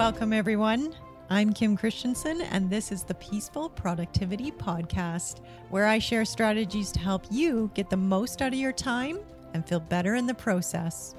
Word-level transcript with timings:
Welcome, 0.00 0.32
everyone. 0.32 0.94
I'm 1.28 1.52
Kim 1.52 1.76
Christiansen, 1.76 2.40
and 2.40 2.70
this 2.70 2.90
is 2.90 3.02
the 3.02 3.12
Peaceful 3.16 3.68
Productivity 3.68 4.50
Podcast, 4.50 5.44
where 5.68 5.86
I 5.86 5.98
share 5.98 6.24
strategies 6.24 6.90
to 6.92 6.98
help 7.00 7.26
you 7.30 7.70
get 7.74 7.90
the 7.90 7.98
most 7.98 8.40
out 8.40 8.54
of 8.54 8.58
your 8.58 8.72
time 8.72 9.18
and 9.52 9.68
feel 9.68 9.78
better 9.78 10.14
in 10.14 10.26
the 10.26 10.32
process. 10.32 11.14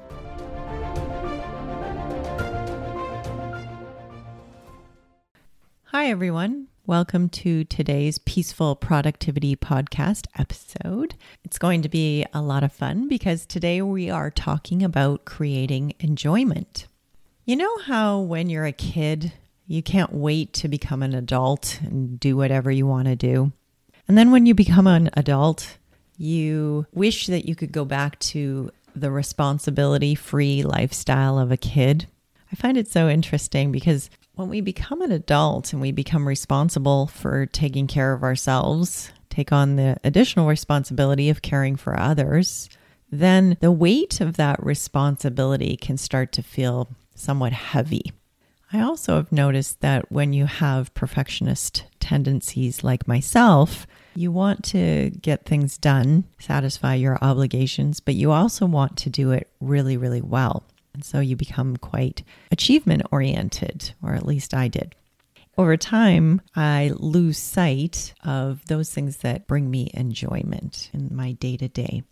Hi, 5.84 6.08
everyone. 6.08 6.68
Welcome 6.88 7.29
to 7.29 7.63
today's 7.63 8.18
Peaceful 8.18 8.76
Productivity 8.76 9.56
Podcast 9.56 10.26
episode. 10.40 11.13
It's 11.44 11.60
going 11.60 11.84
to 11.84 11.90
be 11.90 12.26
a 12.34 12.42
lot 12.42 12.63
of 12.63 12.74
fun 12.74 13.08
because 13.08 13.46
today 13.46 13.84
we 13.84 14.10
are 14.10 14.32
talking 14.32 14.82
about 14.82 15.26
creating 15.26 15.94
enjoyment. 16.00 16.88
You 17.51 17.57
know 17.57 17.79
how 17.79 18.21
when 18.21 18.49
you're 18.49 18.65
a 18.65 18.71
kid, 18.71 19.33
you 19.67 19.83
can't 19.83 20.13
wait 20.13 20.53
to 20.53 20.69
become 20.69 21.03
an 21.03 21.13
adult 21.13 21.81
and 21.83 22.17
do 22.17 22.37
whatever 22.37 22.71
you 22.71 22.87
want 22.87 23.09
to 23.09 23.17
do? 23.17 23.51
And 24.07 24.17
then 24.17 24.31
when 24.31 24.45
you 24.45 24.55
become 24.55 24.87
an 24.87 25.09
adult, 25.15 25.77
you 26.15 26.85
wish 26.93 27.27
that 27.27 27.49
you 27.49 27.55
could 27.55 27.73
go 27.73 27.83
back 27.83 28.17
to 28.19 28.71
the 28.95 29.11
responsibility 29.11 30.15
free 30.15 30.63
lifestyle 30.63 31.37
of 31.37 31.51
a 31.51 31.57
kid. 31.57 32.07
I 32.53 32.55
find 32.55 32.77
it 32.77 32.87
so 32.87 33.09
interesting 33.09 33.69
because 33.73 34.09
when 34.35 34.47
we 34.47 34.61
become 34.61 35.02
an 35.02 35.11
adult 35.11 35.73
and 35.73 35.81
we 35.81 35.91
become 35.91 36.25
responsible 36.25 37.07
for 37.07 37.47
taking 37.47 37.85
care 37.85 38.13
of 38.13 38.23
ourselves, 38.23 39.11
take 39.29 39.52
on 39.52 39.75
the 39.75 39.97
additional 40.05 40.47
responsibility 40.47 41.29
of 41.29 41.41
caring 41.41 41.75
for 41.75 41.99
others, 41.99 42.69
then 43.11 43.57
the 43.59 43.73
weight 43.73 44.21
of 44.21 44.38
that 44.38 44.63
responsibility 44.63 45.75
can 45.75 45.97
start 45.97 46.31
to 46.31 46.41
feel 46.41 46.88
somewhat 47.21 47.53
heavy. 47.53 48.11
I 48.73 48.81
also 48.81 49.17
have 49.17 49.31
noticed 49.31 49.81
that 49.81 50.11
when 50.11 50.31
you 50.33 50.45
have 50.45 50.94
perfectionist 50.94 51.83
tendencies 52.00 52.83
like 52.83 53.08
myself, 53.08 53.86
you 54.16 54.31
want 54.31 54.64
to 54.66 55.09
get 55.22 55.45
things 55.45 55.77
done, 55.77 56.25
satisfy 56.39 56.95
your 56.95 57.17
obligations, 57.22 57.99
but 57.99 58.16
you 58.16 58.31
also 58.31 58.66
want 58.66 58.97
to 58.97 59.09
do 59.09 59.31
it 59.31 59.49
really, 59.59 59.97
really 59.97 60.22
well. 60.22 60.64
And 60.94 61.03
so 61.03 61.19
you 61.19 61.36
become 61.36 61.77
quite 61.77 62.23
achievement 62.52 63.03
oriented, 63.11 63.94
or 64.02 64.14
at 64.14 64.25
least 64.25 64.53
I 64.53 64.67
did. 64.67 64.95
Over 65.58 65.75
time, 65.75 66.42
I 66.55 66.92
lose 66.95 67.38
sight 67.38 68.14
of 68.23 68.66
those 68.66 68.89
things 68.89 69.17
that 69.17 69.47
bring 69.47 69.69
me 69.69 69.92
enjoyment 69.94 70.89
in 70.94 71.09
my 71.14 71.33
day 71.33 71.58
to 71.58 71.67
day. 71.67 72.03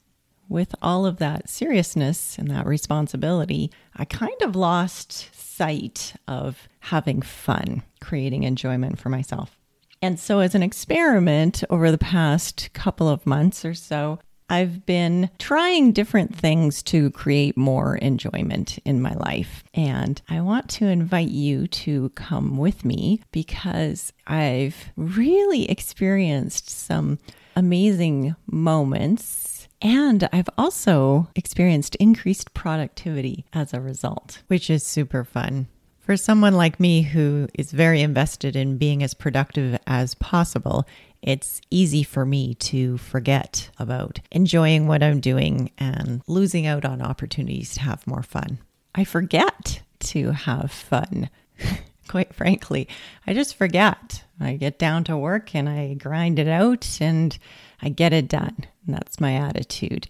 With 0.50 0.73
all 0.81 1.05
of 1.05 1.17
that 1.17 1.47
seriousness 1.47 2.38
and 2.38 2.50
that 2.50 2.66
responsibility, 2.66 3.72
I 3.95 4.05
kind 4.05 4.42
of 4.42 4.55
lost 4.55 5.30
sight 5.33 6.14
of 6.28 6.67
having 6.80 7.22
fun, 7.22 7.83
creating 8.02 8.44
enjoyment 8.44 9.00
for 9.00 9.09
myself. 9.09 9.55
And 10.02 10.20
so, 10.20 10.39
as 10.39 10.55
an 10.55 10.64
experiment 10.64 11.64
over 11.70 11.92
the 11.92 11.97
past 11.97 12.70
couple 12.73 13.08
of 13.08 13.27
months 13.27 13.64
or 13.64 13.73
so, 13.73 14.20
I've 14.50 14.86
been 14.86 15.30
trying 15.38 15.92
different 15.92 16.36
things 16.36 16.81
to 16.83 17.11
create 17.11 17.55
more 17.55 17.97
enjoyment 17.97 18.80
in 18.83 19.02
my 19.02 19.14
life. 19.14 19.64
And 19.75 20.20
I 20.27 20.42
want 20.42 20.70
to 20.72 20.88
invite 20.88 21.30
you 21.30 21.67
to 21.67 22.09
come 22.16 22.58
with 22.58 22.83
me 22.83 23.22
because 23.31 24.11
I've 24.25 24.92
really 24.95 25.70
experienced 25.70 26.70
some 26.70 27.20
amazing 27.55 28.36
moments. 28.47 29.58
And 29.81 30.27
I've 30.33 30.49
also 30.58 31.30
experienced 31.35 31.95
increased 31.95 32.53
productivity 32.53 33.45
as 33.53 33.73
a 33.73 33.80
result, 33.80 34.41
which 34.47 34.69
is 34.69 34.83
super 34.83 35.23
fun. 35.23 35.67
For 35.99 36.17
someone 36.17 36.55
like 36.55 36.80
me 36.80 37.03
who 37.03 37.47
is 37.53 37.71
very 37.71 38.02
invested 38.02 38.55
in 38.55 38.77
being 38.77 39.03
as 39.03 39.13
productive 39.13 39.80
as 39.86 40.16
possible, 40.16 40.88
it's 41.21 41.61
easy 41.70 42.03
for 42.03 42.26
me 42.26 42.55
to 42.55 42.98
forget 42.98 43.70
about 43.77 44.20
enjoying 44.31 44.87
what 44.87 45.03
I'm 45.03 45.20
doing 45.20 45.71
and 45.77 46.21
losing 46.27 46.65
out 46.65 46.83
on 46.83 47.02
opportunities 47.02 47.76
to 47.76 47.82
have 47.82 48.08
more 48.08 48.23
fun. 48.23 48.59
I 48.95 49.03
forget 49.03 49.82
to 49.99 50.32
have 50.32 50.71
fun. 50.71 51.30
Quite 52.08 52.33
frankly, 52.33 52.87
I 53.27 53.33
just 53.33 53.55
forget. 53.55 54.23
I 54.39 54.55
get 54.55 54.80
down 54.80 55.03
to 55.05 55.17
work 55.17 55.53
and 55.53 55.70
I 55.70 55.93
grind 55.93 56.39
it 56.39 56.48
out 56.48 56.98
and 56.99 57.37
I 57.82 57.89
get 57.89 58.14
it 58.14 58.27
done. 58.27 58.65
And 58.89 58.98
that's 58.98 59.20
my 59.20 59.36
attitude. 59.36 60.08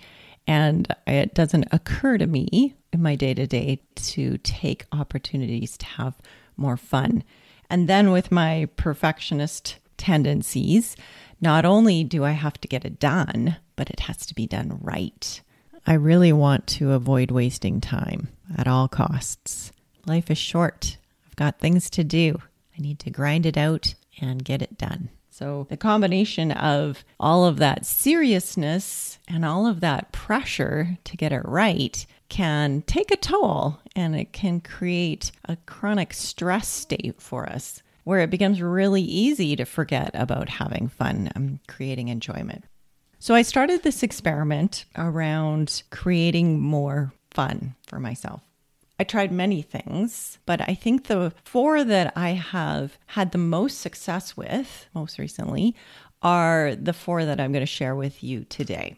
And 0.48 0.88
it 1.06 1.34
doesn't 1.34 1.68
occur 1.74 2.18
to 2.18 2.26
me 2.26 2.76
in 2.94 3.02
my 3.02 3.16
day 3.16 3.34
to 3.34 3.46
day 3.46 3.82
to 3.96 4.38
take 4.38 4.86
opportunities 4.94 5.78
to 5.80 5.86
have 5.86 6.16
more 6.56 6.78
fun. 6.78 7.26
And 7.70 7.90
then 7.90 8.12
with 8.12 8.32
my 8.32 8.70
perfectionist 8.78 9.80
tendencies, 9.98 10.96
not 11.42 11.66
only 11.66 12.06
do 12.06 12.24
I 12.24 12.32
have 12.32 12.60
to 12.62 12.70
get 12.70 12.86
it 12.86 13.00
done, 13.00 13.58
but 13.76 13.90
it 13.90 14.00
has 14.02 14.26
to 14.28 14.34
be 14.34 14.48
done 14.48 14.80
right. 14.82 15.42
I 15.86 15.96
really 15.96 16.32
want 16.32 16.66
to 16.68 16.94
avoid 16.94 17.32
wasting 17.32 17.82
time 17.82 18.30
at 18.58 18.66
all 18.66 18.88
costs. 18.88 19.74
Life 20.06 20.32
is 20.32 20.38
short. 20.38 20.96
I've 21.28 21.36
got 21.36 21.60
things 21.60 21.90
to 21.92 22.06
do. 22.06 22.38
I 22.78 22.82
need 22.82 23.00
to 23.00 23.10
grind 23.10 23.46
it 23.46 23.58
out 23.58 23.94
and 24.22 24.42
get 24.46 24.62
it 24.62 24.78
done. 24.78 25.10
So, 25.40 25.68
the 25.70 25.78
combination 25.78 26.52
of 26.52 27.06
all 27.18 27.46
of 27.46 27.60
that 27.60 27.86
seriousness 27.86 29.20
and 29.26 29.46
all 29.46 29.66
of 29.66 29.80
that 29.80 30.12
pressure 30.12 30.98
to 31.06 31.16
get 31.16 31.32
it 31.32 31.44
right 31.46 32.06
can 32.28 32.82
take 32.82 33.10
a 33.10 33.16
toll 33.16 33.80
and 33.96 34.18
it 34.18 34.34
can 34.34 34.60
create 34.60 35.32
a 35.46 35.56
chronic 35.66 36.14
stress 36.14 36.68
state 36.68 37.22
for 37.22 37.48
us 37.48 37.82
where 38.04 38.20
it 38.20 38.30
becomes 38.30 38.62
really 38.62 39.02
easy 39.02 39.56
to 39.56 39.64
forget 39.64 40.12
about 40.14 40.50
having 40.50 40.90
fun 40.90 41.32
and 41.34 41.66
creating 41.70 42.10
enjoyment. 42.10 42.66
So 43.20 43.34
I 43.34 43.44
started 43.44 43.84
this 43.84 44.04
experiment 44.04 44.84
around 44.98 45.84
creating 45.90 46.60
more 46.60 47.14
fun 47.32 47.76
for 47.88 47.98
myself. 47.98 48.42
I 49.00 49.06
tried 49.06 49.32
many 49.32 49.62
things, 49.62 50.40
but 50.46 50.62
I 50.68 50.76
think 50.76 51.06
the 51.06 51.34
four 51.46 51.84
that 51.84 52.12
I 52.16 52.32
have 52.32 52.98
had 53.08 53.32
the 53.32 53.38
most 53.38 53.80
success 53.80 54.36
with 54.36 54.88
most 54.94 55.18
recently 55.18 55.76
are 56.22 56.76
the 56.76 56.94
four 56.94 57.24
that 57.24 57.40
I'm 57.40 57.54
going 57.54 57.62
to 57.62 57.66
share 57.66 57.96
with 57.96 58.22
you 58.24 58.44
today. 58.44 58.98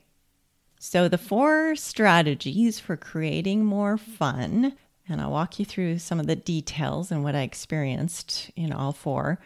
So, 0.80 1.08
the 1.08 1.20
four 1.20 1.76
strategies 1.76 2.80
for 2.80 2.98
creating 2.98 3.64
more 3.64 3.98
fun 3.98 4.74
and 5.12 5.20
I'll 5.20 5.32
walk 5.32 5.60
you 5.60 5.66
through 5.66 6.00
some 6.00 6.20
of 6.20 6.28
the 6.28 6.36
details 6.36 7.12
and 7.12 7.24
what 7.24 7.36
I 7.36 7.42
experienced 7.42 8.50
in 8.56 8.72
all 8.72 8.94
four. 8.94 9.40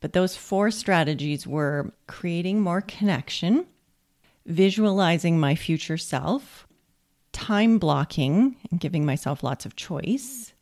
But 0.00 0.14
those 0.14 0.36
four 0.36 0.70
strategies 0.70 1.46
were 1.46 1.92
creating 2.06 2.60
more 2.60 2.80
connection, 2.80 3.66
visualizing 4.46 5.38
my 5.38 5.54
future 5.54 5.98
self, 5.98 6.66
time 7.32 7.78
blocking 7.78 8.56
and 8.70 8.80
giving 8.80 9.04
myself 9.04 9.42
lots 9.42 9.66
of 9.66 9.76
choice. 9.76 10.52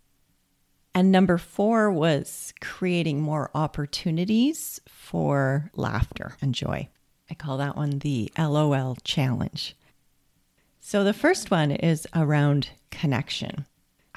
And 0.95 1.13
number 1.13 1.39
four 1.39 1.91
was 1.93 2.53
creating 2.61 3.21
more 3.21 3.51
opportunities 3.55 4.81
for 4.89 5.71
laughter 5.75 6.37
and 6.41 6.55
joy. 6.55 6.89
I 7.31 7.35
call 7.35 7.59
that 7.59 7.77
one 7.77 7.99
the 7.99 8.33
LOL 8.39 8.97
challenge. 9.05 9.77
So 10.81 11.05
the 11.05 11.13
first 11.13 11.51
one 11.51 11.71
is 11.71 12.07
around 12.15 12.71
connection. 12.91 13.67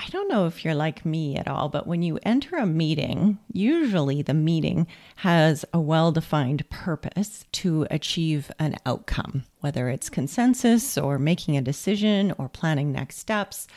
I 0.04 0.10
don't 0.10 0.30
know 0.30 0.48
if 0.48 0.66
you're 0.66 0.74
like 0.74 1.06
me 1.06 1.36
at 1.36 1.48
all, 1.48 1.70
but 1.70 1.86
when 1.86 2.02
you 2.02 2.18
enter 2.24 2.56
a 2.56 2.66
meeting, 2.66 3.38
usually 3.54 4.24
the 4.24 4.34
meeting 4.34 4.88
has 5.18 5.64
a 5.74 5.80
well 5.80 6.12
defined 6.12 6.68
purpose 6.72 7.46
to 7.52 7.86
achieve 7.92 8.52
an 8.58 8.78
outcome, 8.88 9.44
whether 9.60 9.90
it's 9.90 10.10
consensus 10.10 10.98
or 10.98 11.20
making 11.20 11.56
a 11.56 11.62
decision 11.62 12.34
or 12.40 12.50
planning 12.50 12.92
next 12.92 13.18
steps. 13.18 13.68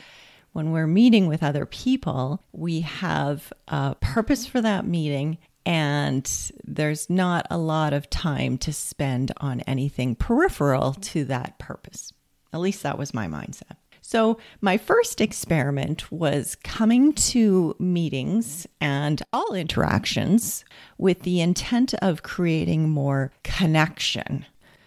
When 0.51 0.71
we're 0.71 0.87
meeting 0.87 1.27
with 1.27 1.43
other 1.43 1.67
people, 1.67 2.41
we 2.53 2.81
have 2.81 3.53
a 3.67 3.93
purpose 3.93 4.47
for 4.47 4.61
that 4.61 4.87
meeting 4.87 5.37
and 5.63 6.27
there's 6.63 7.07
not 7.07 7.45
a 7.51 7.57
lot 7.59 7.93
of 7.93 8.09
time 8.09 8.57
to 8.59 8.73
spend 8.73 9.31
on 9.37 9.61
anything 9.61 10.15
peripheral 10.15 10.93
to 10.93 11.23
that 11.25 11.59
purpose. 11.59 12.11
At 12.51 12.61
least 12.61 12.81
that 12.81 12.97
was 12.97 13.13
my 13.13 13.27
mindset. 13.27 13.75
So, 14.07 14.37
my 14.61 14.77
first 14.77 15.19
experiment 15.19 16.11
was 16.11 16.53
coming 16.63 17.11
to 17.13 17.75
meetings 17.79 18.67
and 18.79 19.19
all 19.33 19.55
interactions 19.55 20.63
with 20.99 21.23
the 21.23 21.41
intent 21.41 21.95
of 21.95 22.21
creating 22.21 22.87
more 22.87 23.31
connection. 23.43 24.45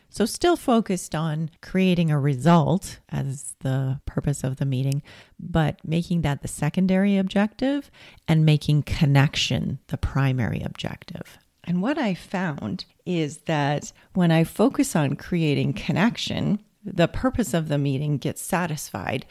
So, 0.09 0.25
still 0.25 0.55
focused 0.55 1.17
on 1.17 1.51
creating 1.63 2.13
a 2.13 2.21
result 2.21 3.01
as 3.09 3.57
the 3.59 4.01
purpose 4.07 4.45
of 4.45 4.59
the 4.59 4.65
meeting, 4.65 5.03
but 5.37 5.85
making 5.85 6.23
that 6.23 6.43
the 6.43 6.49
secondary 6.49 7.19
objective 7.19 7.91
and 8.29 8.47
making 8.47 8.85
connection 8.85 9.81
the 9.89 9.99
primary 9.99 10.63
objective. 10.65 11.39
And 11.65 11.83
what 11.83 11.99
I 11.99 12.15
found 12.15 12.85
is 13.05 13.39
that 13.47 13.93
when 14.15 14.31
I 14.31 14.45
focus 14.45 14.95
on 14.95 15.17
creating 15.17 15.73
connection, 15.73 16.61
the 16.95 17.09
purpose 17.09 17.55
of 17.55 17.69
the 17.69 17.79
meeting 17.79 18.19
gets 18.19 18.43
satisfied, 18.43 19.27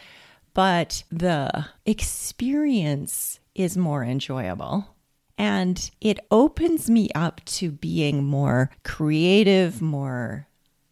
but 0.54 1.04
the 1.12 1.66
experience 1.86 3.40
is 3.56 3.78
more 3.78 4.04
enjoyable. 4.04 4.96
And 5.38 5.92
it 6.02 6.20
opens 6.32 6.90
me 6.90 7.10
up 7.14 7.42
to 7.46 7.70
being 7.70 8.24
more 8.24 8.72
creative, 8.84 9.82
more 9.82 10.48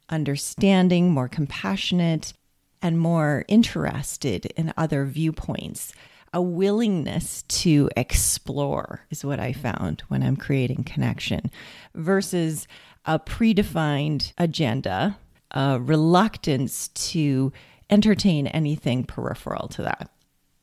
understanding, 0.09 1.11
more 1.11 1.27
compassionate, 1.27 2.33
and 2.81 2.99
more 2.99 3.43
interested 3.47 4.45
in 4.57 4.71
other 4.77 5.05
viewpoints. 5.05 5.93
A 6.31 6.41
willingness 6.41 7.43
to 7.43 7.89
explore 7.95 9.01
is 9.09 9.25
what 9.25 9.39
I 9.39 9.53
found 9.53 10.03
when 10.09 10.21
I'm 10.21 10.35
creating 10.35 10.83
connection 10.83 11.49
versus 11.95 12.67
a 13.05 13.17
predefined 13.17 14.33
agenda, 14.37 15.17
a 15.55 15.79
reluctance 15.79 16.89
to 16.89 17.51
entertain 17.89 18.47
anything 18.47 19.03
peripheral 19.03 19.67
to 19.69 19.81
that. 19.83 20.09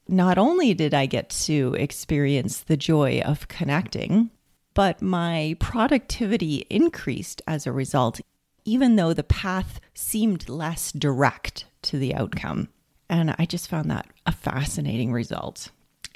Not 0.09 0.39
only 0.39 0.75
did 0.75 0.95
I 0.95 1.07
get 1.07 1.31
to 1.47 1.75
experience 1.79 2.61
the 2.61 2.77
joy 2.77 3.23
of 3.25 3.49
connecting, 3.49 4.31
but 4.75 5.01
my 5.01 5.57
productivity 5.59 6.67
increased 6.69 7.41
as 7.47 7.67
a 7.67 7.73
result, 7.73 8.21
even 8.65 8.97
though 8.97 9.13
the 9.13 9.23
path 9.23 9.81
seemed 9.95 10.49
less 10.49 10.93
direct 10.93 11.67
to 11.83 11.99
the 11.99 12.15
outcome. 12.15 12.69
And 13.09 13.35
I 13.39 13.45
just 13.45 13.69
found 13.69 13.91
that 13.91 14.07
a 14.27 14.33
fascinating 14.33 15.13
result. 15.13 15.71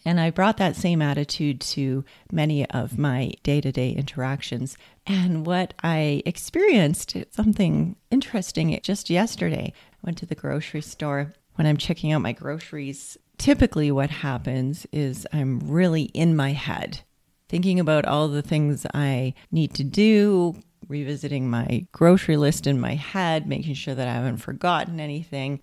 And 0.07 0.21
I 0.21 0.31
brought 0.31 0.59
that 0.59 0.77
same 0.77 1.03
attitude 1.03 1.61
to 1.63 2.05
many 2.31 2.65
of 2.71 2.97
my 2.97 3.33
day 3.43 3.61
to 3.61 3.73
day 3.73 3.91
interactions. 3.91 4.79
And 5.05 5.45
what 5.45 5.75
I 5.83 6.23
experienced, 6.25 7.17
something 7.33 7.97
interesting 8.09 8.79
just 8.85 9.11
yesterday, 9.11 9.73
I 9.75 9.97
went 10.05 10.19
to 10.19 10.27
the 10.27 10.37
grocery 10.37 10.81
store. 10.81 11.35
When 11.57 11.67
I'm 11.67 11.77
checking 11.77 12.13
out 12.13 12.23
my 12.23 12.31
groceries, 12.31 13.19
typically 13.37 13.91
what 13.91 14.11
happens 14.11 14.87
is 14.93 15.27
I'm 15.33 15.59
really 15.59 16.05
in 16.05 16.37
my 16.37 16.53
head, 16.53 17.01
thinking 17.49 17.81
about 17.81 18.05
all 18.05 18.29
the 18.29 18.43
things 18.43 18.87
I 18.95 19.35
need 19.51 19.75
to 19.75 19.83
do, 19.83 20.55
revisiting 20.87 21.51
my 21.51 21.85
grocery 21.91 22.37
list 22.37 22.69
in 22.69 22.79
my 22.79 22.95
head, 22.95 23.49
making 23.49 23.75
sure 23.75 23.97
that 23.97 24.07
I 24.07 24.13
haven't 24.13 24.37
forgotten 24.37 25.01
anything. 25.01 25.63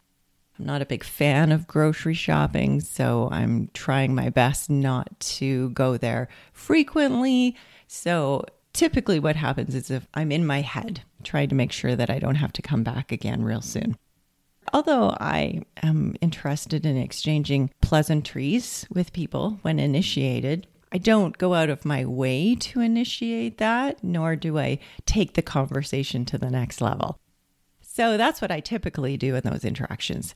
I'm 0.59 0.65
not 0.65 0.81
a 0.81 0.85
big 0.85 1.03
fan 1.03 1.51
of 1.51 1.67
grocery 1.67 2.13
shopping, 2.13 2.79
so 2.79 3.27
I'm 3.31 3.69
trying 3.73 4.13
my 4.13 4.29
best 4.29 4.69
not 4.69 5.19
to 5.19 5.69
go 5.71 5.97
there 5.97 6.27
frequently. 6.51 7.55
So 7.87 8.45
typically, 8.73 9.19
what 9.19 9.35
happens 9.35 9.73
is 9.73 9.89
if 9.89 10.07
I'm 10.13 10.31
in 10.31 10.45
my 10.45 10.61
head, 10.61 11.01
trying 11.23 11.49
to 11.49 11.55
make 11.55 11.71
sure 11.71 11.95
that 11.95 12.09
I 12.09 12.19
don't 12.19 12.35
have 12.35 12.53
to 12.53 12.61
come 12.61 12.83
back 12.83 13.11
again 13.11 13.43
real 13.43 13.61
soon. 13.61 13.97
Although 14.71 15.15
I 15.19 15.61
am 15.81 16.15
interested 16.21 16.85
in 16.85 16.97
exchanging 16.97 17.71
pleasantries 17.81 18.85
with 18.89 19.13
people 19.13 19.59
when 19.61 19.79
initiated, 19.79 20.67
I 20.91 20.99
don't 20.99 21.37
go 21.37 21.55
out 21.55 21.69
of 21.71 21.85
my 21.85 22.05
way 22.05 22.55
to 22.55 22.79
initiate 22.79 23.57
that, 23.57 24.03
nor 24.03 24.35
do 24.35 24.59
I 24.59 24.77
take 25.05 25.33
the 25.33 25.41
conversation 25.41 26.23
to 26.25 26.37
the 26.37 26.51
next 26.51 26.81
level. 26.81 27.17
So 27.95 28.17
that's 28.17 28.41
what 28.41 28.49
I 28.49 28.59
typically 28.59 29.17
do 29.17 29.35
in 29.35 29.43
those 29.43 29.63
interactions. 29.63 30.33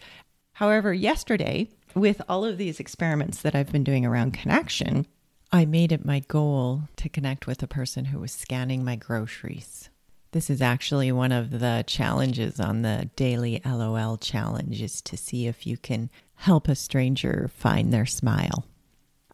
However, 0.54 0.94
yesterday, 0.94 1.72
with 1.96 2.22
all 2.30 2.46
of 2.46 2.60
these 2.60 2.80
experiments 2.80 3.42
that 3.42 3.56
I've 3.56 3.72
been 3.72 3.84
doing 3.84 4.06
around 4.06 4.34
connection, 4.34 5.08
I 5.52 5.66
made 5.66 5.92
it 5.92 6.06
my 6.06 6.20
goal 6.20 6.84
to 6.98 7.10
connect 7.10 7.48
with 7.48 7.64
a 7.64 7.68
person 7.68 8.06
who 8.06 8.20
was 8.20 8.32
scanning 8.32 8.86
my 8.86 8.96
groceries. 8.96 9.90
This 10.34 10.52
is 10.52 10.62
actually 10.62 11.12
one 11.12 11.32
of 11.32 11.50
the 11.50 11.84
challenges 11.88 12.60
on 12.60 12.84
the 12.84 13.10
daily 13.16 13.60
LOL 13.66 14.18
challenge 14.18 14.80
is 14.80 15.02
to 15.02 15.18
see 15.18 15.48
if 15.48 15.66
you 15.66 15.78
can 15.78 16.12
help 16.36 16.68
a 16.68 16.76
stranger 16.76 17.50
find 17.56 17.92
their 17.92 18.06
smile. 18.06 18.66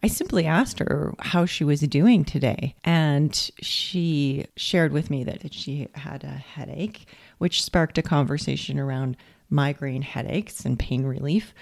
I 0.04 0.08
simply 0.08 0.44
asked 0.44 0.80
her 0.80 1.14
how 1.18 1.46
she 1.46 1.64
was 1.64 1.80
doing 1.80 2.26
today. 2.26 2.74
And 2.84 3.34
she 3.62 4.44
shared 4.54 4.92
with 4.92 5.08
me 5.08 5.24
that 5.24 5.54
she 5.54 5.88
had 5.94 6.24
a 6.24 6.28
headache, 6.28 7.06
which 7.44 7.62
sparked 7.62 7.98
a 7.98 8.02
conversation 8.02 8.78
around 8.78 9.18
migraine 9.50 10.00
headaches 10.00 10.64
and 10.64 10.78
pain 10.78 11.04
relief, 11.04 11.52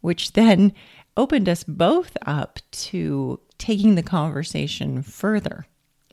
which 0.00 0.32
then 0.32 0.72
opened 1.16 1.48
us 1.48 1.62
both 1.62 2.16
up 2.26 2.58
to 2.72 3.38
taking 3.56 3.94
the 3.94 4.02
conversation 4.02 5.00
further. 5.00 5.64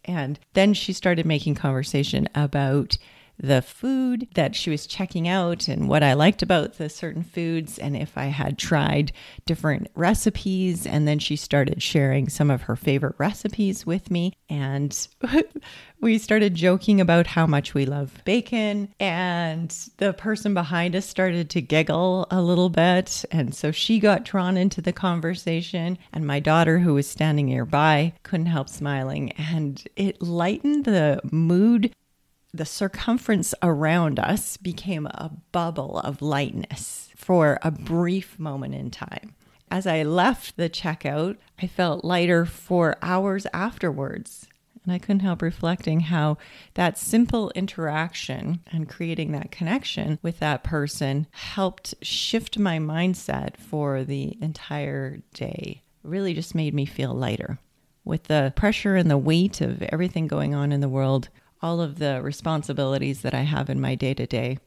And 0.04 0.40
then 0.54 0.76
she 0.76 0.94
started 0.94 1.26
making 1.26 1.56
conversation 1.56 2.30
about 2.36 3.00
the 3.38 3.62
food 3.62 4.28
that 4.36 4.56
she 4.56 4.70
was 4.70 4.88
checking 4.88 5.28
out 5.28 5.68
and 5.68 5.90
what 5.90 6.04
I 6.04 6.14
liked 6.14 6.42
about 6.42 6.78
the 6.78 6.90
certain 6.90 7.24
foods 7.24 7.78
and 7.78 7.96
if 7.96 8.18
I 8.18 8.26
had 8.26 8.58
tried 8.58 9.12
different 9.46 9.88
recipes. 9.96 10.86
And 10.88 11.08
then 11.08 11.20
she 11.20 11.36
started 11.36 11.82
sharing 11.82 12.30
some 12.30 12.50
of 12.50 12.64
her 12.64 12.76
favorite 12.76 13.16
recipes 13.18 13.86
with 13.86 14.10
me. 14.10 14.34
And 14.50 15.08
we 16.02 16.18
started 16.18 16.56
joking 16.56 17.02
about 17.02 17.28
how 17.28 17.46
much 17.46 17.74
we 17.74 17.86
love 17.86 18.22
bacon. 18.26 18.94
And 19.00 19.76
the 19.98 20.14
person 20.14 20.54
behind 20.54 20.96
us 20.96 21.06
started 21.06 21.50
to 21.52 21.62
giggle 21.62 22.28
a 22.32 22.42
little 22.42 22.70
bit. 22.70 23.26
And 23.32 23.54
so 23.54 23.72
she 23.72 24.00
got 24.00 24.24
drawn 24.24 24.58
into 24.58 24.82
the 24.82 24.94
conversation. 24.94 25.98
And 26.14 26.26
my 26.26 26.40
daughter, 26.40 26.80
who 26.80 26.94
was 26.94 27.08
standing 27.08 27.48
nearby, 27.48 28.14
couldn't 28.24 28.46
help 28.48 28.70
smiling. 28.70 29.32
And 29.34 29.84
it 29.96 30.22
lightened 30.22 30.86
the 30.86 31.20
mood 31.32 31.92
the 32.58 32.66
circumference 32.66 33.54
around 33.62 34.20
us 34.20 34.58
became 34.58 35.08
a 35.08 35.32
bubble 35.52 36.00
of 36.00 36.22
lightness 36.22 37.10
for 37.16 37.60
a 37.62 37.72
brief 37.72 38.40
moment 38.40 38.76
in 38.76 38.92
time. 38.92 39.36
As 39.70 39.86
I 39.86 40.04
left 40.04 40.56
the 40.56 40.70
checkout, 40.70 41.38
I 41.62 41.68
felt 41.68 42.06
lighter 42.06 42.46
for 42.46 42.98
hours 43.02 43.46
afterwards. 43.54 44.48
And 44.84 44.94
I 44.94 45.00
couldn't 45.00 45.22
help 45.22 45.42
reflecting 45.42 46.02
how 46.02 46.38
that 46.76 46.98
simple 46.98 47.52
interaction 47.56 48.62
and 48.72 48.88
creating 48.88 49.32
that 49.32 49.52
connection 49.52 50.20
with 50.22 50.40
that 50.40 50.64
person 50.64 51.26
helped 51.32 51.96
shift 52.04 52.60
my 52.60 52.78
mindset 52.78 53.58
for 53.58 54.04
the 54.04 54.38
entire 54.42 55.18
day. 55.34 55.82
It 56.04 56.08
really 56.08 56.36
just 56.36 56.54
made 56.54 56.76
me 56.76 56.86
feel 56.86 57.14
lighter. 57.14 57.58
With 58.04 58.26
the 58.26 58.54
pressure 58.56 58.96
and 58.96 59.10
the 59.10 59.18
weight 59.18 59.60
of 59.62 59.82
everything 59.82 60.28
going 60.28 60.54
on 60.54 60.72
in 60.72 60.82
the 60.82 60.88
world, 60.88 61.30
all 61.62 61.82
of 61.82 62.00
the 62.00 62.22
responsibilities 62.22 63.22
that 63.22 63.34
I 63.34 63.42
have 63.42 63.70
in 63.70 63.82
my 63.82 63.96
day 63.96 64.14
to 64.14 64.26
day, 64.26 64.60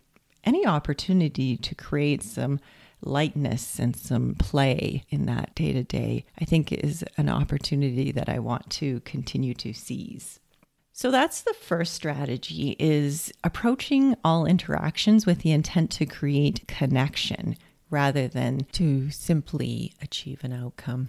any 0.44 0.66
opportunity 0.66 1.56
to 1.56 1.74
create 1.74 2.22
some 2.22 2.60
lightness 3.00 3.78
and 3.78 3.94
some 3.94 4.34
play 4.34 5.04
in 5.08 5.26
that 5.26 5.54
day 5.54 5.72
to 5.72 5.84
day, 5.84 6.24
I 6.40 6.44
think 6.44 6.72
is 6.72 7.04
an 7.16 7.28
opportunity 7.28 8.12
that 8.12 8.28
I 8.28 8.38
want 8.38 8.70
to 8.70 9.00
continue 9.00 9.54
to 9.54 9.72
seize. 9.72 10.40
So 10.92 11.12
that's 11.12 11.42
the 11.42 11.54
first 11.54 11.94
strategy 11.94 12.74
is 12.78 13.32
approaching 13.44 14.16
all 14.24 14.46
interactions 14.46 15.26
with 15.26 15.42
the 15.42 15.52
intent 15.52 15.92
to 15.92 16.06
create 16.06 16.66
connection 16.66 17.56
rather 17.88 18.26
than 18.26 18.66
to 18.72 19.10
simply 19.10 19.92
achieve 20.02 20.42
an 20.42 20.52
outcome. 20.52 21.08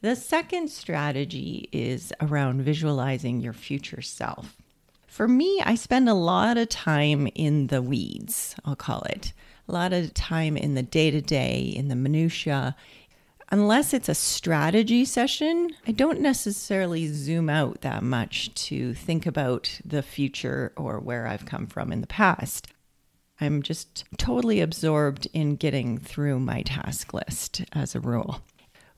The 0.00 0.14
second 0.14 0.68
strategy 0.68 1.68
is 1.72 2.12
around 2.20 2.62
visualizing 2.62 3.40
your 3.40 3.52
future 3.52 4.02
self. 4.02 4.56
For 5.14 5.28
me, 5.28 5.62
I 5.64 5.76
spend 5.76 6.08
a 6.08 6.12
lot 6.14 6.58
of 6.58 6.70
time 6.70 7.28
in 7.36 7.68
the 7.68 7.80
weeds, 7.80 8.56
I'll 8.64 8.74
call 8.74 9.02
it. 9.02 9.32
A 9.68 9.72
lot 9.72 9.92
of 9.92 10.12
time 10.12 10.56
in 10.56 10.74
the 10.74 10.82
day 10.82 11.12
to 11.12 11.20
day, 11.20 11.60
in 11.60 11.86
the 11.86 11.94
minutia. 11.94 12.74
Unless 13.52 13.94
it's 13.94 14.08
a 14.08 14.14
strategy 14.16 15.04
session, 15.04 15.70
I 15.86 15.92
don't 15.92 16.18
necessarily 16.18 17.06
zoom 17.06 17.48
out 17.48 17.82
that 17.82 18.02
much 18.02 18.52
to 18.66 18.92
think 18.92 19.24
about 19.24 19.78
the 19.84 20.02
future 20.02 20.72
or 20.76 20.98
where 20.98 21.28
I've 21.28 21.46
come 21.46 21.68
from 21.68 21.92
in 21.92 22.00
the 22.00 22.08
past. 22.08 22.66
I'm 23.40 23.62
just 23.62 24.02
totally 24.18 24.60
absorbed 24.60 25.28
in 25.32 25.54
getting 25.54 25.96
through 25.96 26.40
my 26.40 26.62
task 26.62 27.14
list 27.14 27.62
as 27.72 27.94
a 27.94 28.00
rule. 28.00 28.40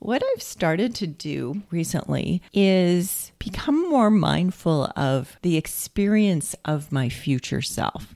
What 0.07 0.23
I've 0.25 0.43
started 0.43 0.95
to 0.95 1.09
do 1.09 1.63
recently 1.73 2.41
is 2.53 3.33
become 3.41 3.91
more 3.91 4.09
mindful 4.09 4.93
of 4.95 5.37
the 5.43 5.57
experience 5.57 6.55
of 6.65 6.93
my 6.93 7.09
future 7.09 7.61
self. 7.61 8.15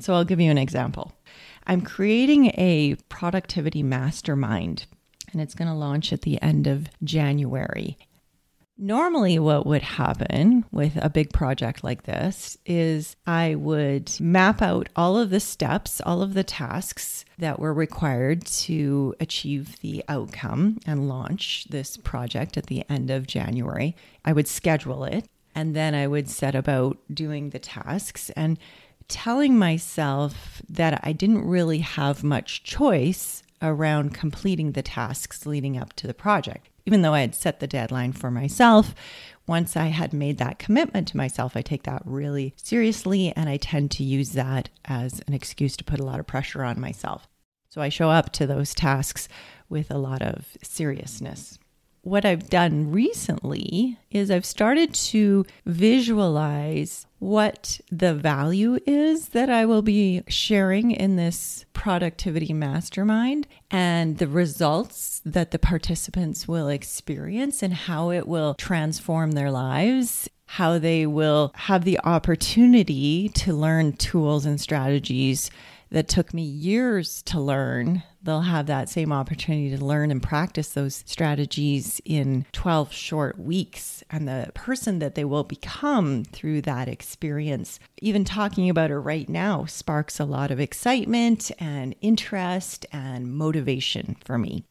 So 0.00 0.14
I'll 0.14 0.24
give 0.24 0.40
you 0.40 0.50
an 0.50 0.58
example. 0.58 1.12
I'm 1.64 1.80
creating 1.80 2.46
a 2.56 2.96
productivity 3.08 3.84
mastermind 3.84 4.86
and 5.32 5.40
it's 5.40 5.54
going 5.54 5.68
to 5.68 5.74
launch 5.74 6.12
at 6.12 6.22
the 6.22 6.42
end 6.42 6.66
of 6.66 6.88
January. 7.04 7.96
Normally, 8.78 9.38
what 9.38 9.64
would 9.64 9.80
happen 9.80 10.66
with 10.70 10.98
a 11.00 11.08
big 11.08 11.32
project 11.32 11.82
like 11.82 12.02
this 12.02 12.58
is 12.66 13.16
I 13.26 13.54
would 13.54 14.12
map 14.20 14.60
out 14.60 14.90
all 14.94 15.16
of 15.16 15.30
the 15.30 15.40
steps, 15.40 16.02
all 16.04 16.20
of 16.20 16.34
the 16.34 16.44
tasks 16.44 17.24
that 17.38 17.58
were 17.58 17.72
required 17.72 18.44
to 18.44 19.14
achieve 19.18 19.80
the 19.80 20.04
outcome 20.08 20.78
and 20.86 21.08
launch 21.08 21.64
this 21.70 21.96
project 21.96 22.58
at 22.58 22.66
the 22.66 22.84
end 22.90 23.10
of 23.10 23.26
January. 23.26 23.96
I 24.26 24.34
would 24.34 24.46
schedule 24.46 25.04
it 25.04 25.26
and 25.54 25.74
then 25.74 25.94
I 25.94 26.06
would 26.06 26.28
set 26.28 26.54
about 26.54 26.98
doing 27.12 27.50
the 27.50 27.58
tasks 27.58 28.28
and 28.36 28.58
telling 29.08 29.58
myself 29.58 30.60
that 30.68 31.00
I 31.02 31.12
didn't 31.12 31.46
really 31.46 31.78
have 31.78 32.22
much 32.22 32.62
choice 32.62 33.42
around 33.62 34.12
completing 34.12 34.72
the 34.72 34.82
tasks 34.82 35.46
leading 35.46 35.78
up 35.78 35.94
to 35.94 36.06
the 36.06 36.12
project 36.12 36.68
even 36.86 37.02
though 37.02 37.14
I 37.14 37.20
had 37.20 37.34
set 37.34 37.60
the 37.60 37.66
deadline 37.66 38.12
for 38.12 38.30
myself, 38.30 38.94
once 39.46 39.76
I 39.76 39.86
had 39.86 40.12
made 40.12 40.38
that 40.38 40.58
commitment 40.58 41.08
to 41.08 41.16
myself, 41.16 41.56
I 41.56 41.62
take 41.62 41.82
that 41.82 42.02
really 42.04 42.54
seriously 42.56 43.32
and 43.36 43.48
I 43.48 43.58
tend 43.58 43.90
to 43.92 44.04
use 44.04 44.32
that 44.32 44.70
as 44.84 45.20
an 45.26 45.34
excuse 45.34 45.76
to 45.76 45.84
put 45.84 46.00
a 46.00 46.04
lot 46.04 46.20
of 46.20 46.26
pressure 46.26 46.64
on 46.64 46.80
myself. 46.80 47.28
So 47.68 47.80
I 47.80 47.88
show 47.88 48.10
up 48.10 48.32
to 48.32 48.46
those 48.46 48.74
tasks 48.74 49.28
with 49.68 49.90
a 49.90 49.98
lot 49.98 50.22
of 50.22 50.56
seriousness 50.62 51.58
what 52.06 52.24
I've 52.24 52.48
done 52.48 52.92
recently 52.92 53.98
is 54.12 54.30
I've 54.30 54.46
started 54.46 54.94
to 54.94 55.44
visualize 55.66 57.04
what 57.18 57.80
the 57.90 58.14
value 58.14 58.78
is 58.86 59.30
that 59.30 59.50
I 59.50 59.66
will 59.66 59.82
be 59.82 60.22
sharing 60.28 60.92
in 60.92 61.16
this 61.16 61.64
productivity 61.72 62.52
mastermind 62.52 63.48
and 63.72 64.18
the 64.18 64.28
results 64.28 65.20
that 65.24 65.50
the 65.50 65.58
participants 65.58 66.46
will 66.46 66.68
experience 66.68 67.60
and 67.60 67.74
how 67.74 68.12
it 68.12 68.28
will 68.28 68.54
transform 68.54 69.32
their 69.32 69.50
lives. 69.50 70.30
How 70.48 70.78
they 70.78 71.06
will 71.06 71.50
have 71.56 71.84
the 71.84 71.98
opportunity 72.04 73.30
to 73.30 73.52
learn 73.52 73.94
tools 73.94 74.46
and 74.46 74.60
strategies 74.60 75.50
that 75.96 76.08
took 76.08 76.34
me 76.34 76.42
years 76.42 77.22
to 77.22 77.40
learn, 77.40 78.02
they'll 78.22 78.42
have 78.42 78.66
that 78.66 78.90
same 78.90 79.10
opportunity 79.10 79.74
to 79.74 79.82
learn 79.82 80.10
and 80.10 80.22
practice 80.22 80.68
those 80.68 81.02
strategies 81.06 82.02
in 82.04 82.44
12 82.52 82.92
short 82.92 83.38
weeks. 83.38 84.04
And 84.10 84.28
the 84.28 84.50
person 84.52 84.98
that 84.98 85.14
they 85.14 85.24
will 85.24 85.42
become 85.42 86.22
through 86.24 86.60
that 86.62 86.86
experience, 86.86 87.80
even 88.02 88.26
talking 88.26 88.68
about 88.68 88.90
it 88.90 88.98
right 88.98 89.26
now, 89.26 89.64
sparks 89.64 90.20
a 90.20 90.26
lot 90.26 90.50
of 90.50 90.60
excitement 90.60 91.50
and 91.58 91.96
interest 92.02 92.84
and 92.92 93.32
motivation 93.32 94.18
for 94.22 94.36
me. 94.36 94.66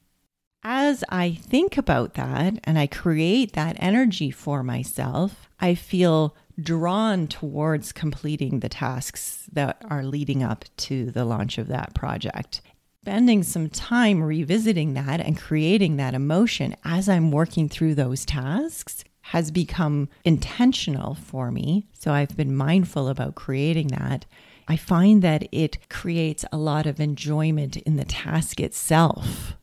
As 0.67 1.03
I 1.09 1.29
think 1.29 1.77
about 1.77 2.15
that 2.15 2.55
and 2.63 2.79
I 2.79 2.87
create 2.87 3.53
that 3.53 3.75
energy 3.77 4.31
for 4.31 4.63
myself, 4.63 5.47
I 5.59 5.75
feel 5.75 6.35
drawn 6.59 7.27
towards 7.27 7.91
completing 7.91 8.61
the 8.61 8.69
tasks 8.69 9.47
that 9.53 9.79
are 9.91 10.03
leading 10.03 10.41
up 10.41 10.65
to 10.77 11.11
the 11.11 11.23
launch 11.23 11.59
of 11.59 11.67
that 11.67 11.93
project. 11.93 12.61
Spending 13.03 13.43
some 13.43 13.69
time 13.69 14.23
revisiting 14.23 14.95
that 14.95 15.19
and 15.21 15.37
creating 15.37 15.97
that 15.97 16.15
emotion 16.15 16.75
as 16.83 17.07
I'm 17.07 17.29
working 17.29 17.69
through 17.69 17.93
those 17.93 18.25
tasks 18.25 19.03
has 19.21 19.51
become 19.51 20.09
intentional 20.23 21.13
for 21.13 21.51
me. 21.51 21.85
So 21.93 22.11
I've 22.11 22.35
been 22.35 22.55
mindful 22.55 23.07
about 23.07 23.35
creating 23.35 23.89
that. 23.89 24.25
I 24.67 24.77
find 24.77 25.21
that 25.21 25.47
it 25.51 25.77
creates 25.89 26.43
a 26.51 26.57
lot 26.57 26.87
of 26.87 26.99
enjoyment 26.99 27.77
in 27.77 27.97
the 27.97 28.05
task 28.05 28.59
itself. 28.59 29.55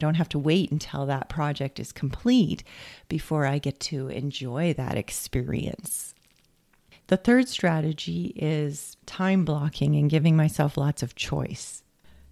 Don't 0.00 0.14
have 0.16 0.28
to 0.30 0.38
wait 0.38 0.72
until 0.72 1.06
that 1.06 1.28
project 1.28 1.78
is 1.78 1.92
complete 1.92 2.64
before 3.08 3.46
I 3.46 3.58
get 3.58 3.78
to 3.80 4.08
enjoy 4.08 4.72
that 4.74 4.96
experience. 4.96 6.14
The 7.06 7.18
third 7.18 7.48
strategy 7.48 8.32
is 8.34 8.96
time 9.04 9.44
blocking 9.44 9.94
and 9.96 10.10
giving 10.10 10.36
myself 10.36 10.76
lots 10.76 11.02
of 11.02 11.14
choice. 11.14 11.82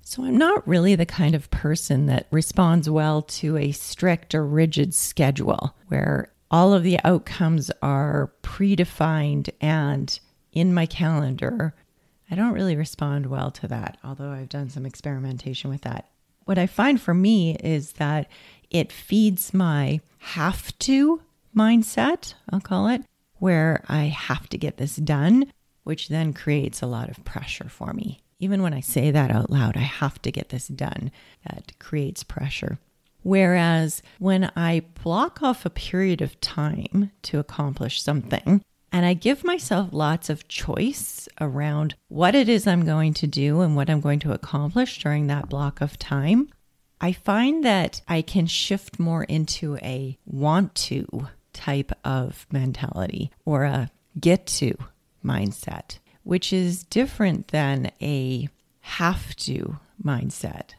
So, 0.00 0.24
I'm 0.24 0.38
not 0.38 0.66
really 0.66 0.94
the 0.94 1.04
kind 1.04 1.34
of 1.34 1.50
person 1.50 2.06
that 2.06 2.28
responds 2.30 2.88
well 2.88 3.20
to 3.22 3.58
a 3.58 3.72
strict 3.72 4.34
or 4.34 4.46
rigid 4.46 4.94
schedule 4.94 5.76
where 5.88 6.32
all 6.50 6.72
of 6.72 6.82
the 6.82 6.98
outcomes 7.04 7.70
are 7.82 8.32
predefined 8.42 9.50
and 9.60 10.18
in 10.52 10.72
my 10.72 10.86
calendar. 10.86 11.74
I 12.30 12.34
don't 12.34 12.54
really 12.54 12.76
respond 12.76 13.26
well 13.26 13.50
to 13.50 13.68
that, 13.68 13.98
although 14.02 14.30
I've 14.30 14.48
done 14.48 14.70
some 14.70 14.86
experimentation 14.86 15.68
with 15.68 15.82
that. 15.82 16.08
What 16.48 16.56
I 16.56 16.66
find 16.66 16.98
for 16.98 17.12
me 17.12 17.56
is 17.56 17.92
that 17.92 18.26
it 18.70 18.90
feeds 18.90 19.52
my 19.52 20.00
have 20.18 20.78
to 20.78 21.20
mindset, 21.54 22.32
I'll 22.48 22.62
call 22.62 22.88
it, 22.88 23.02
where 23.34 23.84
I 23.86 24.04
have 24.04 24.48
to 24.48 24.56
get 24.56 24.78
this 24.78 24.96
done, 24.96 25.52
which 25.84 26.08
then 26.08 26.32
creates 26.32 26.80
a 26.80 26.86
lot 26.86 27.10
of 27.10 27.22
pressure 27.26 27.68
for 27.68 27.92
me. 27.92 28.22
Even 28.40 28.62
when 28.62 28.72
I 28.72 28.80
say 28.80 29.10
that 29.10 29.30
out 29.30 29.50
loud, 29.50 29.76
I 29.76 29.80
have 29.80 30.22
to 30.22 30.32
get 30.32 30.48
this 30.48 30.68
done, 30.68 31.10
that 31.46 31.78
creates 31.78 32.24
pressure. 32.24 32.78
Whereas 33.22 34.00
when 34.18 34.50
I 34.56 34.84
block 35.02 35.42
off 35.42 35.66
a 35.66 35.70
period 35.70 36.22
of 36.22 36.40
time 36.40 37.10
to 37.24 37.38
accomplish 37.38 38.00
something, 38.00 38.62
and 38.92 39.04
I 39.04 39.14
give 39.14 39.44
myself 39.44 39.90
lots 39.92 40.30
of 40.30 40.48
choice 40.48 41.28
around 41.40 41.94
what 42.08 42.34
it 42.34 42.48
is 42.48 42.66
I'm 42.66 42.84
going 42.84 43.14
to 43.14 43.26
do 43.26 43.60
and 43.60 43.76
what 43.76 43.90
I'm 43.90 44.00
going 44.00 44.20
to 44.20 44.32
accomplish 44.32 45.02
during 45.02 45.26
that 45.26 45.48
block 45.48 45.80
of 45.80 45.98
time, 45.98 46.48
I 47.00 47.12
find 47.12 47.64
that 47.64 48.00
I 48.08 48.22
can 48.22 48.46
shift 48.46 48.98
more 48.98 49.24
into 49.24 49.76
a 49.76 50.18
want 50.26 50.74
to 50.76 51.28
type 51.52 51.92
of 52.04 52.46
mentality 52.50 53.30
or 53.44 53.64
a 53.64 53.90
get 54.18 54.46
to 54.46 54.76
mindset, 55.24 55.98
which 56.22 56.52
is 56.52 56.84
different 56.84 57.48
than 57.48 57.90
a 58.00 58.48
have 58.80 59.36
to 59.36 59.78
mindset. 60.02 60.70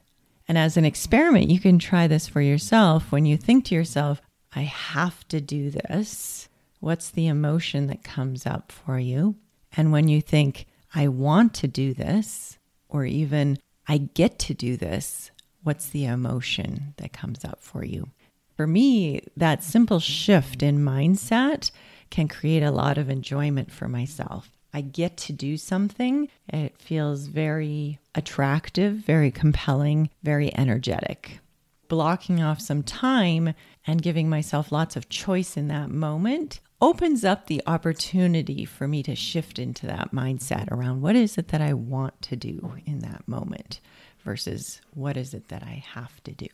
And 0.48 0.58
as 0.58 0.78
an 0.78 0.86
experiment, 0.86 1.50
you 1.50 1.60
can 1.60 1.78
try 1.78 2.08
this 2.08 2.28
for 2.28 2.42
yourself. 2.42 3.12
When 3.12 3.25
you 3.25 3.38
think 3.38 3.66
to 3.66 3.75
yourself, 3.75 4.22
I 4.56 4.62
have 4.62 5.28
to 5.28 5.39
do 5.39 5.70
this, 5.70 6.49
what's 6.80 7.10
the 7.10 7.28
emotion 7.28 7.88
that 7.88 8.04
comes 8.04 8.46
up 8.46 8.72
for 8.72 9.00
you? 9.00 9.36
And 9.76 9.92
when 9.92 10.08
you 10.08 10.22
think, 10.22 10.66
I 10.94 11.08
want 11.08 11.54
to 11.56 11.68
do 11.68 11.94
this, 11.94 12.58
or 12.88 13.06
even 13.06 13.60
I 13.88 13.98
get 13.98 14.40
to 14.40 14.54
do 14.54 14.78
this, 14.78 15.32
what's 15.64 15.90
the 15.90 16.06
emotion 16.06 16.94
that 16.98 17.14
comes 17.14 17.46
up 17.46 17.62
for 17.62 17.84
you? 17.84 18.10
For 18.56 18.66
me, 18.66 19.22
that 19.38 19.64
simple 19.64 20.00
shift 20.00 20.64
in 20.64 20.80
mindset 20.80 21.72
can 22.10 22.28
create 22.28 22.64
a 22.64 22.72
lot 22.72 22.98
of 22.98 23.10
enjoyment 23.10 23.72
for 23.72 23.88
myself. 23.88 24.50
I 24.74 24.82
get 24.82 25.18
to 25.18 25.34
do 25.34 25.58
something. 25.58 26.30
It 26.48 26.78
feels 26.78 27.28
very 27.28 28.00
attractive, 28.16 28.96
very 28.96 29.32
compelling, 29.32 30.10
very 30.24 30.56
energetic. 30.58 31.40
Blocking 31.88 32.42
off 32.42 32.62
some 32.62 32.84
time 32.84 33.54
and 33.88 34.02
giving 34.02 34.30
myself 34.30 34.72
lots 34.72 34.96
of 34.96 35.10
choice 35.10 35.58
in 35.58 35.68
that 35.70 35.90
moment 35.90 36.60
opens 36.82 37.26
up 37.26 37.48
the 37.48 37.62
opportunity 37.68 38.66
for 38.66 38.88
me 38.88 39.04
to 39.04 39.16
shift 39.16 39.60
into 39.60 39.86
that 39.88 40.12
mindset 40.12 40.72
around 40.72 41.02
what 41.02 41.16
is 41.16 41.38
it 41.38 41.50
that 41.50 41.62
I 41.62 41.74
want 41.74 42.22
to 42.24 42.36
do 42.36 42.74
in 42.86 43.00
that 43.00 43.28
moment 43.28 43.80
versus 44.24 44.82
what 44.94 45.18
is 45.18 45.34
it 45.34 45.50
that 45.50 45.64
I 45.64 45.84
have 45.94 46.24
to 46.24 46.32
do. 46.32 46.48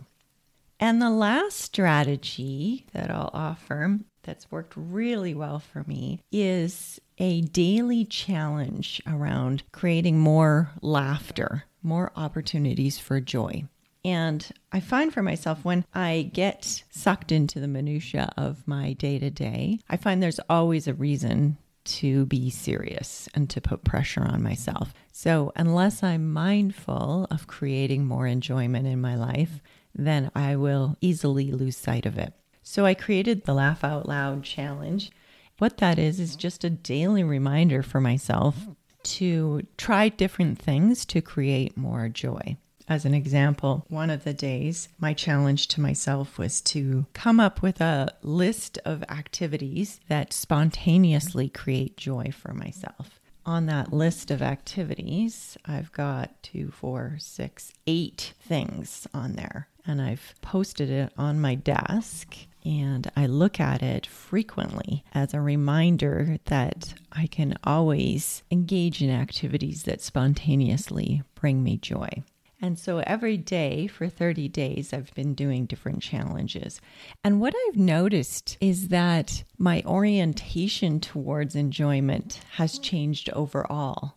And 0.80 1.02
the 1.02 1.10
last 1.10 1.58
strategy 1.58 2.86
that 2.94 3.10
I'll 3.10 3.30
offer 3.34 4.00
that's 4.24 4.52
worked 4.52 4.74
really 4.76 5.34
well 5.34 5.60
for 5.60 5.84
me 5.88 6.20
is 6.32 7.00
a 7.18 7.42
daily 7.42 8.04
challenge 8.04 9.02
around 9.08 9.64
creating 9.72 10.20
more 10.20 10.72
laughter, 10.82 11.64
more 11.82 12.12
opportunities 12.16 12.98
for 13.00 13.22
joy. 13.22 13.64
And 14.06 14.48
I 14.72 14.82
find 14.82 15.12
for 15.12 15.24
myself 15.24 15.66
when 15.66 15.84
I 15.92 16.30
get 16.32 16.84
sucked 16.92 17.32
into 17.32 17.60
the 17.60 17.68
minutia 17.68 18.32
of 18.38 18.68
my 18.68 18.94
day 18.94 19.18
to 19.18 19.32
day, 19.32 19.80
I 19.90 19.98
find 19.98 20.22
there's 20.22 20.40
always 20.48 20.88
a 20.88 20.94
reason 20.94 21.58
to 21.86 22.28
be 22.28 22.52
serious 22.52 23.28
and 23.34 23.50
to 23.50 23.60
put 23.60 23.84
pressure 23.84 24.22
on 24.22 24.44
myself. 24.44 24.94
So, 25.12 25.52
unless 25.56 26.04
I'm 26.04 26.32
mindful 26.32 27.26
of 27.32 27.48
creating 27.48 28.06
more 28.06 28.28
enjoyment 28.28 28.86
in 28.86 29.02
my 29.02 29.16
life, 29.16 29.60
then 29.96 30.30
I 30.36 30.56
will 30.56 30.98
easily 31.02 31.52
lose 31.52 31.76
sight 31.76 32.06
of 32.06 32.20
it. 32.20 32.34
So 32.62 32.86
I 32.86 32.94
created 32.94 33.46
the 33.46 33.54
Laugh 33.56 33.84
Out 33.84 34.08
Loud 34.08 34.44
challenge. 34.44 35.12
What 35.58 35.78
that 35.78 35.98
is, 35.98 36.20
is 36.20 36.36
just 36.36 36.64
a 36.64 36.70
daily 36.70 37.24
reminder 37.24 37.82
for 37.82 38.00
myself 38.00 38.56
to 39.04 39.66
try 39.78 40.10
different 40.10 40.60
things 40.60 41.06
to 41.06 41.22
create 41.22 41.76
more 41.76 42.08
joy. 42.10 42.58
As 42.88 43.06
an 43.06 43.14
example, 43.14 43.86
one 43.90 44.10
of 44.10 44.24
the 44.24 44.34
days, 44.34 44.90
my 45.00 45.14
challenge 45.14 45.68
to 45.70 45.82
myself 45.82 46.38
was 46.38 46.62
to 46.62 47.06
come 47.14 47.40
up 47.40 47.62
with 47.62 47.82
a 47.82 48.14
list 48.22 48.78
of 48.86 49.04
activities 49.10 50.00
that 50.08 50.34
spontaneously 50.34 51.50
create 51.50 51.98
joy 51.98 52.32
for 52.32 52.54
myself 52.54 53.20
on 53.46 53.68
that 53.68 53.94
list 53.94 54.32
of 54.32 54.42
activities, 54.42 55.58
I've 55.66 55.92
got 55.92 56.42
two, 56.42 56.72
four, 56.72 57.18
six, 57.20 57.72
eight 57.86 58.34
things 58.42 59.08
on 59.14 59.34
there. 59.34 59.68
And 59.86 60.02
I've 60.02 60.34
posted 60.42 60.90
it 60.90 61.14
on 61.18 61.40
my 61.40 61.56
desk 61.56 62.36
and 62.64 63.12
I 63.16 63.28
look 63.28 63.60
at 63.60 63.84
it 63.84 64.08
frequently 64.08 65.04
as 65.14 65.34
a 65.34 65.42
reminder 65.42 66.38
that 66.46 66.96
I 67.12 67.28
can 67.28 67.56
always 67.64 68.42
engage 68.50 69.04
in 69.04 69.12
activities 69.12 69.84
that 69.84 70.02
spontaneously 70.02 71.22
bring 71.36 71.64
me 71.64 71.78
joy. 71.78 72.24
And 72.62 72.80
so 72.80 73.00
every 73.00 73.38
day 73.38 73.88
for 73.88 74.08
30 74.08 74.48
days, 74.50 74.94
I've 74.94 75.14
been 75.14 75.34
doing 75.34 75.66
different 75.66 76.02
challenges. 76.02 76.80
And 77.24 77.42
what 77.42 77.54
I've 77.68 77.78
noticed 77.78 78.58
is 78.62 78.88
that 78.90 79.44
my 79.58 79.84
orientation 79.86 81.00
towards 81.00 81.56
enjoyment 81.56 82.40
has 82.54 82.80
changed 82.80 83.30
overall. 83.32 84.16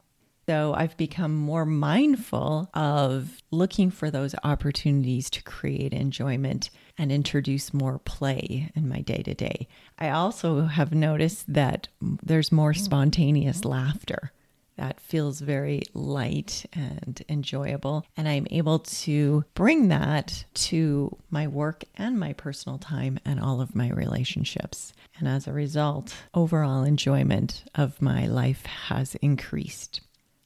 So 0.48 0.72
I've 0.72 0.96
become 0.96 1.34
more 1.34 1.66
mindful 1.66 2.70
of 2.72 3.42
looking 3.50 3.90
for 3.90 4.10
those 4.10 4.34
opportunities 4.42 5.28
to 5.30 5.42
create 5.42 5.92
enjoyment 5.92 6.70
and 6.96 7.12
introduce 7.12 7.74
more 7.74 7.98
play 7.98 8.70
in 8.74 8.88
my 8.88 9.02
day 9.02 9.22
to 9.24 9.34
day. 9.34 9.68
I 9.98 10.08
also 10.08 10.62
have 10.62 10.94
noticed 10.94 11.52
that 11.52 11.88
there's 12.00 12.50
more 12.50 12.72
mm. 12.72 12.78
spontaneous 12.78 13.66
laughter 13.66 14.32
that 14.78 15.00
feels 15.00 15.40
very 15.40 15.82
light 15.92 16.64
and 16.72 17.22
enjoyable. 17.28 18.06
And 18.16 18.26
I'm 18.26 18.46
able 18.50 18.78
to 18.78 19.44
bring 19.54 19.88
that 19.88 20.44
to 20.54 21.16
my 21.30 21.46
work 21.46 21.84
and 21.96 22.18
my 22.18 22.32
personal 22.32 22.78
time 22.78 23.18
and 23.24 23.38
all 23.38 23.60
of 23.60 23.74
my 23.74 23.90
relationships. 23.90 24.92
And 25.18 25.28
as 25.28 25.46
a 25.46 25.52
result, 25.52 26.14
overall 26.34 26.84
enjoyment 26.84 27.64
of 27.74 28.00
my 28.00 28.26
life 28.26 28.64
has 28.64 29.14
increased. 29.16 30.00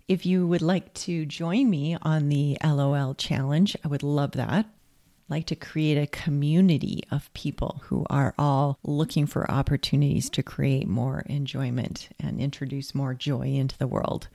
If 0.09 0.27
you 0.27 0.47
would 0.47 0.63
like 0.63 0.93
to 0.95 1.25
join 1.25 1.71
me 1.71 1.97
on 2.03 2.29
the 2.29 2.59
LOL 2.65 3.15
challenge, 3.15 3.77
I 3.85 3.89
would 3.89 4.03
love 4.03 4.33
that 4.33 4.67
like 5.33 5.47
to 5.47 5.57
create 5.57 5.97
a 5.97 6.07
community 6.07 7.03
of 7.11 7.33
people 7.33 7.81
who 7.85 8.05
are 8.11 8.35
all 8.39 8.79
looking 8.83 9.27
for 9.27 9.51
opportunities 9.51 10.29
to 10.29 10.43
create 10.43 10.87
more 10.87 11.25
enjoyment 11.27 12.11
and 12.21 12.39
introduce 12.39 12.95
more 12.95 13.15
joy 13.15 13.47
into 13.47 13.79
the 13.79 13.87
world. 13.87 14.29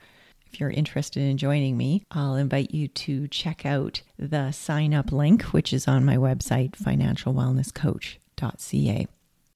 If 0.50 0.58
you're 0.58 0.70
interested 0.70 1.22
in 1.22 1.36
joining 1.36 1.76
me, 1.76 2.02
I'll 2.10 2.34
invite 2.34 2.72
you 2.72 2.88
to 2.88 3.28
check 3.28 3.64
out 3.64 4.02
the 4.18 4.50
sign 4.50 4.92
up 4.92 5.12
link, 5.12 5.44
which 5.44 5.72
is 5.72 5.86
on 5.86 6.04
my 6.04 6.16
website, 6.16 6.72
financialwellnesscoach.ca. 6.72 9.06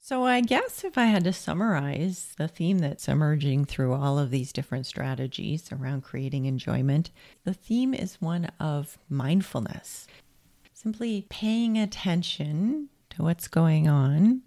So, 0.04 0.24
I 0.24 0.40
guess 0.42 0.84
if 0.84 0.98
I 0.98 1.06
had 1.06 1.24
to 1.24 1.32
summarize 1.32 2.34
the 2.36 2.48
theme 2.48 2.78
that's 2.78 3.08
emerging 3.08 3.64
through 3.64 3.94
all 3.94 4.18
of 4.18 4.30
these 4.30 4.52
different 4.52 4.86
strategies 4.86 5.72
around 5.72 6.02
creating 6.02 6.44
enjoyment, 6.44 7.10
the 7.44 7.54
theme 7.54 7.94
is 7.94 8.20
one 8.20 8.50
of 8.60 8.98
mindfulness 9.08 10.06
simply 10.82 11.24
paying 11.28 11.78
attention 11.78 12.88
to 13.08 13.22
what's 13.22 13.46
going 13.46 13.88
on 13.88 14.42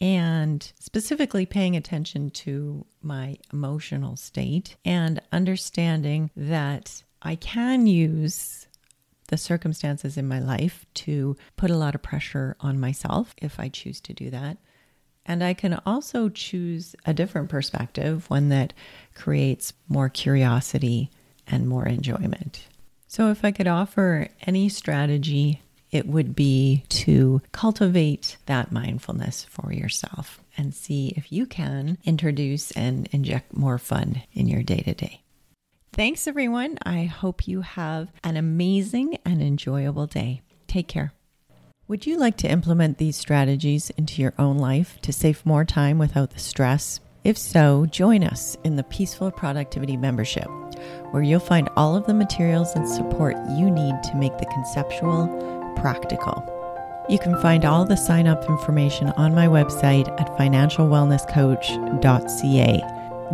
and 0.00 0.72
specifically 0.78 1.44
paying 1.44 1.74
attention 1.74 2.30
to 2.30 2.86
my 3.02 3.36
emotional 3.52 4.14
state 4.14 4.76
and 4.84 5.20
understanding 5.32 6.30
that 6.36 7.02
I 7.22 7.34
can 7.34 7.88
use 7.88 8.68
the 9.28 9.36
circumstances 9.36 10.16
in 10.16 10.28
my 10.28 10.38
life 10.38 10.86
to 10.94 11.36
put 11.56 11.70
a 11.70 11.76
lot 11.76 11.96
of 11.96 12.02
pressure 12.02 12.56
on 12.60 12.78
myself 12.78 13.34
if 13.38 13.58
I 13.58 13.68
choose 13.68 14.00
to 14.02 14.12
do 14.12 14.30
that. 14.30 14.58
And 15.26 15.42
I 15.42 15.54
can 15.54 15.80
also 15.84 16.28
choose 16.28 16.94
a 17.04 17.12
different 17.12 17.48
perspective, 17.48 18.30
one 18.30 18.48
that 18.50 18.72
creates 19.14 19.72
more 19.88 20.08
curiosity 20.08 21.10
and 21.48 21.68
more 21.68 21.86
enjoyment. 21.86 22.68
So, 23.06 23.30
if 23.30 23.44
I 23.44 23.50
could 23.50 23.66
offer 23.66 24.28
any 24.46 24.68
strategy 24.68 25.62
it 25.90 26.06
would 26.06 26.34
be 26.34 26.84
to 26.88 27.42
cultivate 27.52 28.36
that 28.46 28.72
mindfulness 28.72 29.44
for 29.44 29.72
yourself 29.72 30.40
and 30.56 30.74
see 30.74 31.12
if 31.16 31.32
you 31.32 31.46
can 31.46 31.98
introduce 32.04 32.70
and 32.72 33.08
inject 33.12 33.56
more 33.56 33.78
fun 33.78 34.22
in 34.32 34.46
your 34.46 34.62
day 34.62 34.80
to 34.82 34.94
day. 34.94 35.22
Thanks, 35.92 36.26
everyone. 36.28 36.78
I 36.84 37.04
hope 37.04 37.48
you 37.48 37.62
have 37.62 38.12
an 38.22 38.36
amazing 38.36 39.18
and 39.24 39.42
enjoyable 39.42 40.06
day. 40.06 40.42
Take 40.68 40.86
care. 40.86 41.12
Would 41.88 42.06
you 42.06 42.16
like 42.16 42.36
to 42.38 42.48
implement 42.48 42.98
these 42.98 43.16
strategies 43.16 43.90
into 43.90 44.22
your 44.22 44.34
own 44.38 44.58
life 44.58 45.00
to 45.02 45.12
save 45.12 45.44
more 45.44 45.64
time 45.64 45.98
without 45.98 46.30
the 46.30 46.38
stress? 46.38 47.00
If 47.24 47.36
so, 47.36 47.84
join 47.86 48.22
us 48.22 48.56
in 48.62 48.76
the 48.76 48.84
Peaceful 48.84 49.32
Productivity 49.32 49.96
membership, 49.96 50.48
where 51.10 51.24
you'll 51.24 51.40
find 51.40 51.68
all 51.76 51.96
of 51.96 52.06
the 52.06 52.14
materials 52.14 52.74
and 52.76 52.88
support 52.88 53.36
you 53.58 53.70
need 53.70 54.00
to 54.04 54.16
make 54.16 54.38
the 54.38 54.46
conceptual 54.46 55.59
practical. 55.76 56.44
You 57.08 57.18
can 57.18 57.40
find 57.40 57.64
all 57.64 57.84
the 57.84 57.96
sign 57.96 58.26
up 58.26 58.44
information 58.48 59.08
on 59.10 59.32
my 59.34 59.46
website 59.46 60.08
at 60.20 60.26
financialwellnesscoach.ca. 60.38 62.82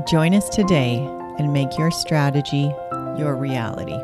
Join 0.08 0.34
us 0.34 0.48
today 0.48 0.98
and 1.38 1.52
make 1.52 1.76
your 1.76 1.90
strategy 1.90 2.72
your 3.18 3.34
reality. 3.34 3.98